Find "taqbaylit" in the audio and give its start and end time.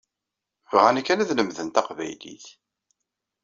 1.69-2.45